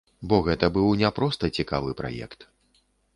[0.29, 2.49] Бо гэта быў не проста цікавы праект.